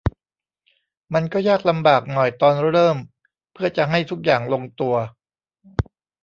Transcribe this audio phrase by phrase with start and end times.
[1.13, 2.97] มันก็ยากลำบากหน่อยตอนเริ่ม
[3.53, 4.95] เพื่อจะให้ทุกอย่างลงตัว